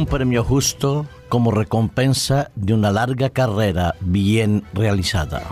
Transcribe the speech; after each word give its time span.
un 0.00 0.06
premio 0.06 0.42
justo 0.42 1.06
como 1.28 1.50
recompensa 1.50 2.50
de 2.54 2.72
una 2.72 2.90
larga 2.90 3.28
carrera 3.28 3.96
bien 4.00 4.64
realizada. 4.72 5.42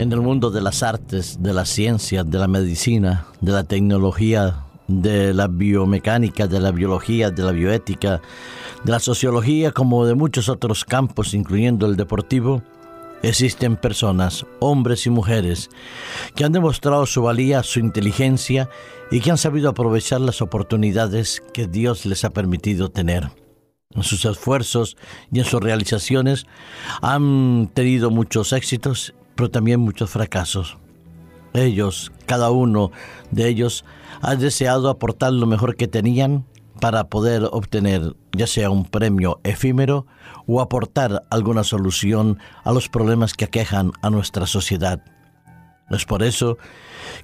En 0.00 0.10
el 0.12 0.22
mundo 0.22 0.50
de 0.50 0.62
las 0.62 0.82
artes, 0.82 1.42
de 1.42 1.52
la 1.52 1.66
ciencia, 1.66 2.24
de 2.24 2.38
la 2.38 2.48
medicina, 2.48 3.26
de 3.42 3.52
la 3.52 3.64
tecnología, 3.64 4.64
de 4.88 5.34
la 5.34 5.46
biomecánica, 5.46 6.46
de 6.46 6.58
la 6.58 6.70
biología, 6.70 7.30
de 7.30 7.42
la 7.42 7.52
bioética, 7.52 8.22
de 8.82 8.92
la 8.92 8.98
sociología, 8.98 9.72
como 9.72 10.06
de 10.06 10.14
muchos 10.14 10.48
otros 10.48 10.86
campos, 10.86 11.34
incluyendo 11.34 11.84
el 11.84 11.96
deportivo, 11.96 12.62
existen 13.22 13.76
personas, 13.76 14.46
hombres 14.58 15.04
y 15.04 15.10
mujeres, 15.10 15.68
que 16.34 16.44
han 16.44 16.52
demostrado 16.52 17.04
su 17.04 17.20
valía, 17.20 17.62
su 17.62 17.78
inteligencia 17.78 18.70
y 19.10 19.20
que 19.20 19.30
han 19.30 19.38
sabido 19.38 19.68
aprovechar 19.68 20.22
las 20.22 20.40
oportunidades 20.40 21.42
que 21.52 21.66
Dios 21.66 22.06
les 22.06 22.24
ha 22.24 22.30
permitido 22.30 22.88
tener. 22.88 23.30
En 23.94 24.02
sus 24.02 24.24
esfuerzos 24.24 24.96
y 25.30 25.40
en 25.40 25.44
sus 25.44 25.60
realizaciones 25.60 26.46
han 27.02 27.70
tenido 27.74 28.10
muchos 28.10 28.54
éxitos 28.54 29.12
pero 29.40 29.50
también 29.50 29.80
muchos 29.80 30.10
fracasos. 30.10 30.76
Ellos, 31.54 32.12
cada 32.26 32.50
uno 32.50 32.90
de 33.30 33.48
ellos, 33.48 33.86
ha 34.20 34.36
deseado 34.36 34.90
aportar 34.90 35.32
lo 35.32 35.46
mejor 35.46 35.76
que 35.76 35.88
tenían 35.88 36.44
para 36.78 37.04
poder 37.04 37.48
obtener 37.50 38.16
ya 38.36 38.46
sea 38.46 38.68
un 38.68 38.84
premio 38.84 39.40
efímero 39.42 40.06
o 40.46 40.60
aportar 40.60 41.24
alguna 41.30 41.64
solución 41.64 42.38
a 42.64 42.72
los 42.72 42.90
problemas 42.90 43.32
que 43.32 43.46
aquejan 43.46 43.92
a 44.02 44.10
nuestra 44.10 44.44
sociedad. 44.44 45.02
Es 45.88 46.04
por 46.04 46.22
eso 46.22 46.58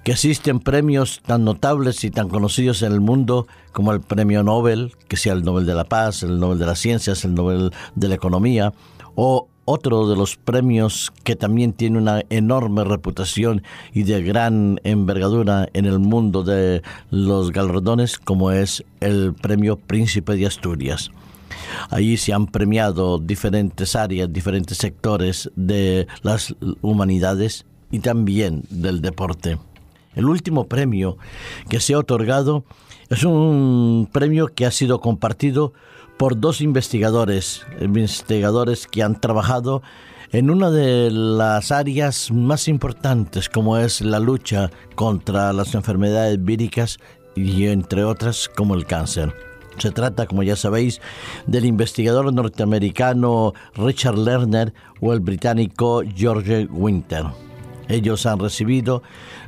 que 0.03 0.13
existen 0.13 0.61
premios 0.61 1.21
tan 1.21 1.45
notables 1.45 2.03
y 2.03 2.11
tan 2.11 2.31
conocidos 2.31 2.81
en 2.81 2.93
el 2.93 3.03
mundo 3.03 3.47
como 3.73 3.93
el 3.93 4.01
Premio 4.01 4.43
Nobel, 4.43 4.95
que 5.07 5.19
sea 5.19 5.35
el 5.35 5.45
Nobel 5.45 5.67
de 5.67 5.75
la 5.75 5.85
Paz, 5.85 6.23
el 6.23 6.41
Nobel 6.41 6.59
de 6.59 6.65
las 6.65 6.79
Ciencias, 6.79 7.27
el 7.27 7.35
Nobel 7.35 7.73
de 7.95 8.09
la 8.09 8.15
Economía, 8.15 8.73
o 9.17 9.51
otro 9.67 10.09
de 10.09 10.17
los 10.17 10.37
premios 10.37 11.13
que 11.25 11.37
también 11.37 11.75
tiene 11.75 11.99
una 11.99 12.23
enorme 12.31 12.85
reputación 12.85 13.63
y 13.93 14.05
de 14.05 14.23
gran 14.23 14.81
envergadura 14.85 15.69
en 15.75 15.85
el 15.85 15.99
mundo 15.99 16.43
de 16.43 16.83
los 17.11 17.53
galardones, 17.53 18.19
como 18.19 18.53
es 18.53 18.83
el 19.01 19.35
Premio 19.35 19.77
Príncipe 19.77 20.37
de 20.37 20.47
Asturias. 20.47 21.11
Allí 21.91 22.17
se 22.17 22.33
han 22.33 22.47
premiado 22.47 23.19
diferentes 23.19 23.97
áreas, 23.97 24.33
diferentes 24.33 24.79
sectores 24.79 25.51
de 25.57 26.07
las 26.23 26.55
humanidades 26.81 27.67
y 27.91 27.99
también 27.99 28.63
del 28.71 29.01
deporte. 29.01 29.59
El 30.15 30.27
último 30.27 30.67
premio 30.67 31.19
que 31.69 31.81
se 31.81 31.95
ha 31.95 31.99
otorgado 31.99 32.65
es 33.11 33.25
un 33.25 34.09
premio 34.13 34.49
que 34.49 34.65
ha 34.65 34.71
sido 34.71 35.01
compartido 35.01 35.73
por 36.17 36.39
dos 36.41 36.61
investigadores, 36.61 37.67
investigadores 37.81 38.87
que 38.87 39.03
han 39.03 39.21
trabajado 39.21 39.83
en 40.33 40.51
una 40.51 40.71
de 40.71 41.11
las 41.11 41.71
áreas 41.71 42.31
más 42.31 42.69
importantes 42.69 43.49
como 43.49 43.77
es 43.77 44.01
la 44.01 44.19
lucha 44.19 44.71
contra 44.95 45.53
las 45.53 45.75
enfermedades 45.75 46.43
víricas 46.43 46.99
y 47.35 47.67
entre 47.67 48.05
otras 48.05 48.49
como 48.55 48.75
el 48.75 48.87
cáncer. 48.87 49.35
Se 49.79 49.91
trata, 49.91 50.27
como 50.27 50.43
ya 50.43 50.57
sabéis, 50.57 51.01
del 51.47 51.67
investigador 51.67 52.33
norteamericano 52.33 53.53
Richard 53.75 54.19
Lerner 54.19 54.73
o 55.01 55.13
el 55.13 55.21
británico 55.21 56.03
George 56.15 56.67
Winter. 56.71 57.25
Ellos 57.89 58.27
han 58.27 58.39
recibido, 58.39 59.03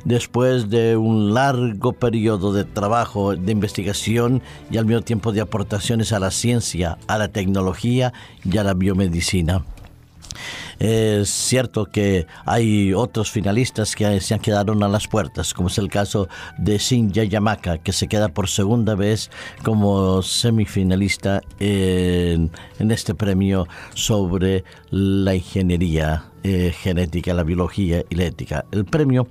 después 0.05 0.69
de 0.69 0.95
un 0.97 1.33
largo 1.33 1.93
periodo 1.93 2.53
de 2.53 2.63
trabajo, 2.63 3.35
de 3.35 3.51
investigación 3.51 4.41
y 4.71 4.77
al 4.77 4.85
mismo 4.85 5.01
tiempo 5.01 5.31
de 5.31 5.41
aportaciones 5.41 6.13
a 6.13 6.19
la 6.19 6.31
ciencia, 6.31 6.97
a 7.07 7.17
la 7.17 7.27
tecnología 7.29 8.13
y 8.43 8.57
a 8.57 8.63
la 8.63 8.73
biomedicina. 8.73 9.63
Es 10.79 11.29
cierto 11.29 11.85
que 11.85 12.25
hay 12.45 12.93
otros 12.93 13.29
finalistas 13.29 13.95
que 13.95 14.21
se 14.21 14.33
han 14.33 14.39
quedado 14.39 14.71
a 14.71 14.87
las 14.87 15.09
puertas, 15.09 15.53
como 15.53 15.67
es 15.67 15.77
el 15.77 15.89
caso 15.89 16.29
de 16.57 16.77
Shinya 16.77 17.25
Yamaka, 17.25 17.79
que 17.79 17.91
se 17.91 18.07
queda 18.07 18.29
por 18.29 18.47
segunda 18.47 18.95
vez 18.95 19.29
como 19.63 20.21
semifinalista 20.21 21.41
en, 21.59 22.49
este 22.79 23.13
premio 23.13 23.67
sobre 23.93 24.63
la 24.89 25.35
ingeniería 25.35 26.23
eh, 26.43 26.73
genética, 26.73 27.33
la 27.33 27.43
biología 27.43 28.05
y 28.09 28.15
la 28.15 28.23
ética. 28.23 28.63
El 28.71 28.85
premio 28.85 29.27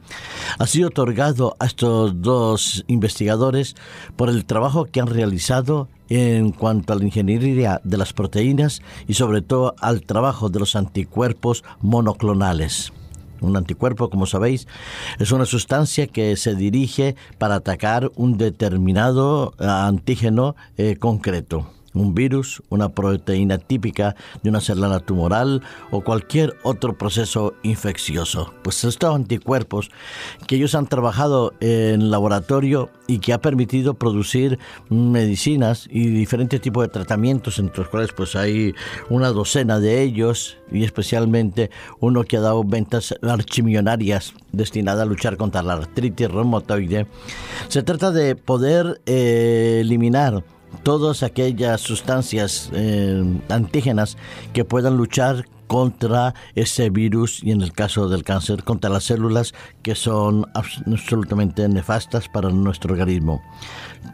ha 0.58 0.66
sido 0.66 0.88
otorgado 0.88 1.56
a 1.58 1.64
estos 1.64 2.20
dos 2.20 2.84
investigadores 2.88 3.74
por 4.16 4.28
el 4.28 4.44
trabajo 4.44 4.84
que 4.84 5.00
han 5.00 5.06
realizado 5.06 5.88
en 6.08 6.52
cuanto 6.52 6.92
a 6.92 6.96
la 6.96 7.04
ingeniería 7.04 7.80
de 7.84 7.96
las 7.96 8.12
proteínas 8.12 8.82
y 9.06 9.14
sobre 9.14 9.42
todo 9.42 9.74
al 9.80 10.02
trabajo 10.02 10.48
de 10.48 10.60
los 10.60 10.76
anticuerpos 10.76 11.64
monoclonales. 11.80 12.92
Un 13.40 13.56
anticuerpo, 13.56 14.10
como 14.10 14.26
sabéis, 14.26 14.66
es 15.18 15.30
una 15.30 15.44
sustancia 15.44 16.08
que 16.08 16.36
se 16.36 16.54
dirige 16.56 17.14
para 17.38 17.56
atacar 17.56 18.10
un 18.16 18.36
determinado 18.36 19.54
antígeno 19.58 20.56
eh, 20.76 20.96
concreto 20.96 21.77
un 21.94 22.14
virus, 22.14 22.62
una 22.68 22.90
proteína 22.90 23.58
típica 23.58 24.16
de 24.42 24.50
una 24.50 24.60
célula 24.60 25.00
tumoral 25.00 25.62
o 25.90 26.02
cualquier 26.02 26.56
otro 26.62 26.96
proceso 26.96 27.54
infeccioso. 27.62 28.52
Pues 28.62 28.84
estos 28.84 29.14
anticuerpos 29.14 29.90
que 30.46 30.56
ellos 30.56 30.74
han 30.74 30.86
trabajado 30.86 31.54
en 31.60 32.10
laboratorio 32.10 32.90
y 33.06 33.18
que 33.18 33.32
ha 33.32 33.40
permitido 33.40 33.94
producir 33.94 34.58
medicinas 34.90 35.88
y 35.90 36.08
diferentes 36.08 36.60
tipos 36.60 36.84
de 36.84 36.88
tratamientos, 36.88 37.58
entre 37.58 37.78
los 37.78 37.88
cuales 37.88 38.12
pues 38.12 38.36
hay 38.36 38.74
una 39.08 39.28
docena 39.28 39.80
de 39.80 40.02
ellos 40.02 40.58
y 40.70 40.84
especialmente 40.84 41.70
uno 42.00 42.24
que 42.24 42.36
ha 42.36 42.40
dado 42.40 42.64
ventas 42.64 43.14
archimillonarias 43.22 44.34
destinada 44.52 45.02
a 45.02 45.06
luchar 45.06 45.36
contra 45.36 45.62
la 45.62 45.74
artritis 45.74 46.30
reumatoide. 46.30 47.06
Se 47.68 47.82
trata 47.82 48.10
de 48.10 48.36
poder 48.36 49.00
eh, 49.06 49.78
eliminar 49.80 50.44
todas 50.82 51.22
aquellas 51.22 51.80
sustancias 51.80 52.70
eh, 52.72 53.22
antígenas 53.48 54.16
que 54.52 54.64
puedan 54.64 54.96
luchar 54.96 55.46
contra 55.68 56.34
ese 56.54 56.90
virus 56.90 57.44
y 57.44 57.52
en 57.52 57.60
el 57.60 57.72
caso 57.72 58.08
del 58.08 58.24
cáncer 58.24 58.64
contra 58.64 58.90
las 58.90 59.04
células 59.04 59.52
que 59.82 59.94
son 59.94 60.46
absolutamente 60.54 61.68
nefastas 61.68 62.28
para 62.28 62.48
nuestro 62.48 62.94
organismo. 62.94 63.40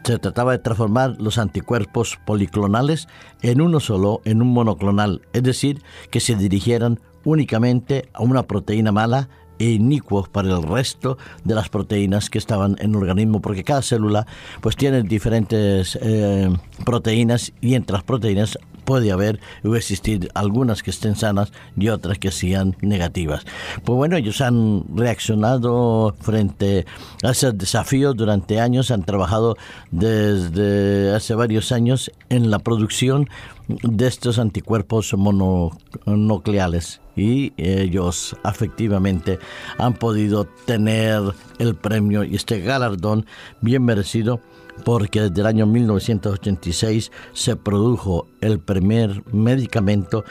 Se 0.03 0.19
trataba 0.19 0.51
de 0.51 0.59
transformar 0.59 1.15
los 1.19 1.37
anticuerpos 1.37 2.19
policlonales 2.25 3.07
en 3.41 3.61
uno 3.61 3.79
solo, 3.79 4.21
en 4.25 4.41
un 4.41 4.49
monoclonal, 4.49 5.21
es 5.33 5.43
decir, 5.43 5.81
que 6.11 6.19
se 6.19 6.35
dirigieran 6.35 6.99
únicamente 7.23 8.09
a 8.13 8.21
una 8.21 8.43
proteína 8.43 8.91
mala 8.91 9.29
e 9.59 9.71
inicuos 9.71 10.29
para 10.29 10.49
el 10.49 10.63
resto 10.63 11.17
de 11.43 11.55
las 11.55 11.69
proteínas 11.69 12.29
que 12.29 12.37
estaban 12.37 12.75
en 12.79 12.91
el 12.91 12.97
organismo, 12.97 13.41
porque 13.41 13.63
cada 13.63 13.81
célula 13.81 14.25
pues 14.61 14.75
tiene 14.75 15.03
diferentes 15.03 15.97
eh, 16.01 16.49
proteínas 16.85 17.53
y 17.61 17.75
entre 17.75 17.93
las 17.93 18.03
proteínas 18.03 18.57
puede 18.85 19.11
haber 19.11 19.39
o 19.63 19.75
existir 19.75 20.29
algunas 20.35 20.83
que 20.83 20.91
estén 20.91 21.15
sanas 21.15 21.51
y 21.75 21.89
otras 21.89 22.19
que 22.19 22.31
sean 22.31 22.77
negativas. 22.81 23.45
Pues 23.83 23.97
bueno, 23.97 24.15
ellos 24.15 24.39
han 24.41 24.85
reaccionado 24.95 26.15
frente 26.21 26.85
a 27.23 27.31
ese 27.31 27.51
desafío 27.51 28.13
durante 28.13 28.61
años, 28.61 28.91
han 28.91 29.03
trabajado 29.03 29.57
desde 29.91 31.13
hace 31.13 31.33
varios 31.33 31.71
años 31.71 32.11
en 32.29 32.51
la 32.51 32.59
producción 32.59 33.27
de 33.67 34.07
estos 34.07 34.37
anticuerpos 34.37 35.13
mononucleales 35.17 37.01
y 37.15 37.53
ellos 37.57 38.35
efectivamente 38.43 39.39
han 39.77 39.93
podido 39.93 40.45
tener 40.65 41.21
el 41.59 41.75
premio 41.75 42.23
y 42.23 42.35
este 42.35 42.59
galardón 42.61 43.25
bien 43.61 43.83
merecido 43.83 44.41
porque 44.83 45.21
desde 45.21 45.41
el 45.41 45.47
año 45.47 45.65
1986 45.65 47.11
se 47.33 47.55
produjo 47.55 48.27
el 48.41 48.59
primer 48.59 49.23
medicamento 49.33 50.25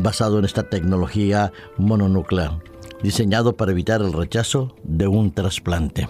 basado 0.00 0.38
en 0.38 0.46
esta 0.46 0.62
tecnología 0.62 1.52
mononuclear, 1.76 2.58
diseñado 3.02 3.56
para 3.56 3.72
evitar 3.72 4.00
el 4.00 4.12
rechazo 4.12 4.74
de 4.84 5.06
un 5.06 5.32
trasplante. 5.32 6.08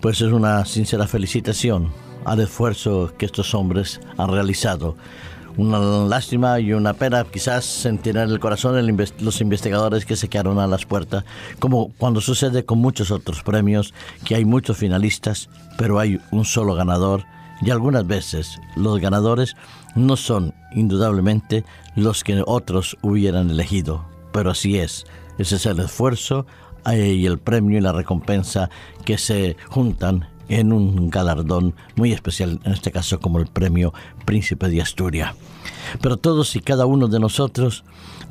Pues 0.00 0.20
es 0.20 0.32
una 0.32 0.64
sincera 0.64 1.06
felicitación 1.06 1.92
al 2.24 2.40
esfuerzo 2.40 3.12
que 3.16 3.26
estos 3.26 3.54
hombres 3.54 4.00
han 4.16 4.30
realizado 4.30 4.96
Una 5.58 5.80
lástima 6.06 6.60
y 6.60 6.72
una 6.72 6.94
pena 6.94 7.24
quizás 7.24 7.64
sentir 7.64 8.16
en 8.16 8.30
el 8.30 8.38
corazón 8.38 8.76
los 9.18 9.40
investigadores 9.40 10.06
que 10.06 10.14
se 10.14 10.28
quedaron 10.28 10.60
a 10.60 10.68
las 10.68 10.86
puertas, 10.86 11.24
como 11.58 11.92
cuando 11.98 12.20
sucede 12.20 12.64
con 12.64 12.78
muchos 12.78 13.10
otros 13.10 13.42
premios, 13.42 13.92
que 14.24 14.36
hay 14.36 14.44
muchos 14.44 14.76
finalistas, 14.76 15.50
pero 15.76 15.98
hay 15.98 16.20
un 16.30 16.44
solo 16.44 16.74
ganador 16.74 17.24
y 17.60 17.70
algunas 17.70 18.06
veces 18.06 18.60
los 18.76 19.00
ganadores 19.00 19.56
no 19.96 20.16
son 20.16 20.54
indudablemente 20.70 21.64
los 21.96 22.22
que 22.22 22.40
otros 22.46 22.96
hubieran 23.02 23.50
elegido, 23.50 24.04
pero 24.32 24.52
así 24.52 24.78
es, 24.78 25.06
ese 25.38 25.56
es 25.56 25.66
el 25.66 25.80
esfuerzo 25.80 26.46
eh, 26.88 27.14
y 27.14 27.26
el 27.26 27.38
premio 27.38 27.78
y 27.78 27.80
la 27.80 27.92
recompensa 27.92 28.70
que 29.04 29.18
se 29.18 29.56
juntan 29.68 30.28
en 30.48 30.72
un 30.72 31.10
galardón 31.10 31.74
muy 31.96 32.12
especial, 32.12 32.60
en 32.64 32.72
este 32.72 32.90
caso 32.90 33.20
como 33.20 33.38
el 33.38 33.46
premio 33.46 33.92
Príncipe 34.24 34.68
de 34.68 34.82
Asturias. 34.82 35.34
Pero 36.00 36.16
todos 36.16 36.56
y 36.56 36.60
cada 36.60 36.86
uno 36.86 37.08
de 37.08 37.20
nosotros 37.20 37.84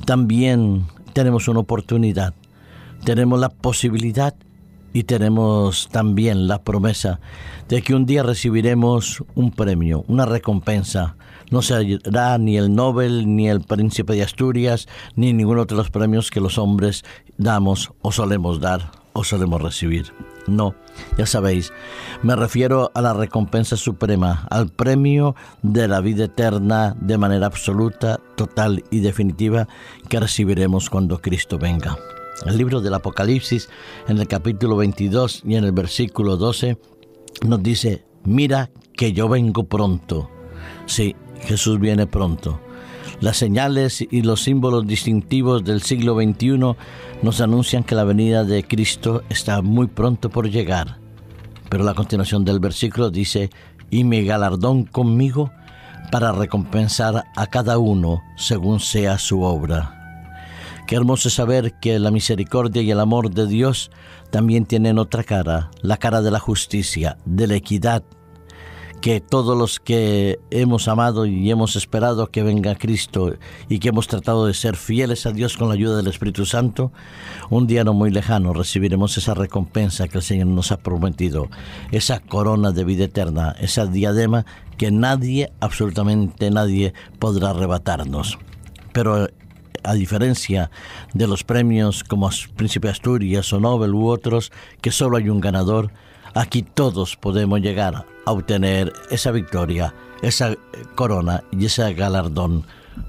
también 0.04 0.86
tenemos 1.12 1.48
una 1.48 1.60
oportunidad, 1.60 2.34
tenemos 3.04 3.38
la 3.38 3.48
posibilidad 3.48 4.34
y 4.92 5.04
tenemos 5.04 5.88
también 5.90 6.48
la 6.48 6.62
promesa 6.62 7.20
de 7.68 7.82
que 7.82 7.94
un 7.94 8.06
día 8.06 8.22
recibiremos 8.22 9.22
un 9.34 9.50
premio, 9.50 10.04
una 10.08 10.26
recompensa. 10.26 11.16
No 11.50 11.62
será 11.62 12.38
ni 12.38 12.56
el 12.56 12.74
Nobel, 12.74 13.34
ni 13.34 13.48
el 13.48 13.60
Príncipe 13.60 14.14
de 14.14 14.22
Asturias, 14.22 14.86
ni 15.14 15.32
ninguno 15.32 15.64
de 15.64 15.74
los 15.74 15.90
premios 15.90 16.30
que 16.30 16.40
los 16.40 16.58
hombres 16.58 17.04
damos 17.36 17.92
o 18.02 18.12
solemos 18.12 18.60
dar 18.60 18.90
o 19.12 19.24
solemos 19.24 19.62
recibir. 19.62 20.12
No, 20.48 20.74
ya 21.16 21.26
sabéis, 21.26 21.72
me 22.22 22.34
refiero 22.34 22.90
a 22.94 23.00
la 23.00 23.12
recompensa 23.12 23.76
suprema, 23.76 24.46
al 24.50 24.68
premio 24.68 25.36
de 25.62 25.88
la 25.88 26.00
vida 26.00 26.24
eterna 26.24 26.96
de 27.00 27.18
manera 27.18 27.46
absoluta, 27.46 28.20
total 28.36 28.84
y 28.90 29.00
definitiva 29.00 29.68
que 30.08 30.20
recibiremos 30.20 30.90
cuando 30.90 31.20
Cristo 31.20 31.58
venga. 31.58 31.96
El 32.46 32.56
libro 32.56 32.80
del 32.80 32.94
Apocalipsis, 32.94 33.68
en 34.06 34.18
el 34.18 34.28
capítulo 34.28 34.76
22 34.76 35.42
y 35.44 35.56
en 35.56 35.64
el 35.64 35.72
versículo 35.72 36.36
12, 36.36 36.78
nos 37.46 37.62
dice, 37.62 38.04
mira 38.24 38.70
que 38.94 39.12
yo 39.12 39.28
vengo 39.28 39.64
pronto. 39.64 40.30
Sí, 40.86 41.16
Jesús 41.42 41.78
viene 41.78 42.06
pronto. 42.06 42.60
Las 43.20 43.36
señales 43.36 44.06
y 44.08 44.22
los 44.22 44.42
símbolos 44.42 44.86
distintivos 44.86 45.64
del 45.64 45.82
siglo 45.82 46.14
XXI 46.14 46.76
nos 47.22 47.40
anuncian 47.40 47.84
que 47.84 47.94
la 47.94 48.04
venida 48.04 48.44
de 48.44 48.64
Cristo 48.64 49.22
está 49.28 49.62
muy 49.62 49.86
pronto 49.86 50.30
por 50.30 50.48
llegar. 50.48 50.98
Pero 51.68 51.84
la 51.84 51.94
continuación 51.94 52.44
del 52.44 52.60
versículo 52.60 53.10
dice, 53.10 53.50
y 53.90 54.04
mi 54.04 54.24
galardón 54.24 54.84
conmigo 54.84 55.50
para 56.10 56.32
recompensar 56.32 57.24
a 57.36 57.46
cada 57.46 57.78
uno 57.78 58.22
según 58.36 58.80
sea 58.80 59.18
su 59.18 59.42
obra. 59.42 59.94
Qué 60.86 60.96
hermoso 60.96 61.28
saber 61.28 61.74
que 61.80 61.98
la 61.98 62.10
misericordia 62.10 62.80
y 62.80 62.90
el 62.90 63.00
amor 63.00 63.30
de 63.30 63.46
Dios 63.46 63.90
también 64.30 64.64
tienen 64.64 64.98
otra 64.98 65.22
cara, 65.22 65.70
la 65.82 65.98
cara 65.98 66.22
de 66.22 66.30
la 66.30 66.38
justicia, 66.38 67.18
de 67.26 67.46
la 67.46 67.56
equidad, 67.56 68.02
que 69.00 69.20
todos 69.20 69.56
los 69.56 69.80
que 69.80 70.40
hemos 70.50 70.88
amado 70.88 71.26
y 71.26 71.50
hemos 71.50 71.76
esperado 71.76 72.30
que 72.30 72.42
venga 72.42 72.74
Cristo 72.74 73.34
y 73.68 73.78
que 73.78 73.90
hemos 73.90 74.08
tratado 74.08 74.46
de 74.46 74.54
ser 74.54 74.76
fieles 74.76 75.26
a 75.26 75.32
Dios 75.32 75.56
con 75.56 75.68
la 75.68 75.74
ayuda 75.74 75.96
del 75.96 76.08
Espíritu 76.08 76.44
Santo, 76.46 76.92
un 77.50 77.66
día 77.66 77.84
no 77.84 77.94
muy 77.94 78.10
lejano 78.10 78.52
recibiremos 78.52 79.16
esa 79.16 79.34
recompensa 79.34 80.08
que 80.08 80.18
el 80.18 80.24
Señor 80.24 80.48
nos 80.48 80.72
ha 80.72 80.78
prometido, 80.78 81.48
esa 81.92 82.20
corona 82.20 82.72
de 82.72 82.84
vida 82.84 83.04
eterna, 83.04 83.54
esa 83.60 83.86
diadema 83.86 84.44
que 84.76 84.90
nadie, 84.90 85.52
absolutamente 85.60 86.50
nadie, 86.50 86.92
podrá 87.18 87.50
arrebatarnos. 87.50 88.38
Pero 88.92 89.28
a 89.84 89.94
diferencia 89.94 90.70
de 91.14 91.26
los 91.26 91.44
premios 91.44 92.04
como 92.04 92.30
Príncipe 92.56 92.88
Asturias 92.88 93.52
o 93.52 93.60
Nobel 93.60 93.94
u 93.94 94.08
otros, 94.08 94.52
que 94.80 94.90
solo 94.90 95.16
hay 95.16 95.28
un 95.28 95.40
ganador, 95.40 95.90
aquí 96.34 96.62
todos 96.62 97.16
podemos 97.16 97.60
llegar 97.60 98.06
a 98.24 98.32
obtener 98.32 98.92
esa 99.10 99.30
victoria, 99.30 99.94
esa 100.22 100.54
corona 100.94 101.42
y 101.50 101.66
ese 101.66 101.92
galardón, 101.94 102.64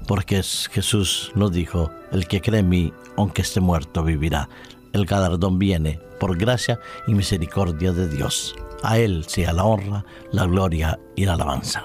porque 0.06 0.42
Jesús 0.42 1.32
nos 1.34 1.52
dijo, 1.52 1.90
el 2.12 2.26
que 2.26 2.40
cree 2.40 2.60
en 2.60 2.68
mí, 2.68 2.92
aunque 3.16 3.42
esté 3.42 3.60
muerto, 3.60 4.02
vivirá. 4.02 4.48
El 4.92 5.06
galardón 5.06 5.58
viene 5.58 6.00
por 6.18 6.36
gracia 6.36 6.80
y 7.06 7.14
misericordia 7.14 7.92
de 7.92 8.08
Dios. 8.08 8.54
A 8.82 8.98
Él 8.98 9.24
sea 9.26 9.52
la 9.52 9.64
honra, 9.64 10.04
la 10.32 10.46
gloria 10.46 10.98
y 11.16 11.26
la 11.26 11.34
alabanza. 11.34 11.84